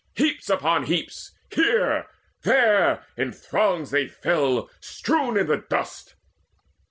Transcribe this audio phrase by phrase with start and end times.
[0.15, 2.07] Heaps upon heaps, here,
[2.41, 6.15] there, in throngs they fell Strewn in the dust.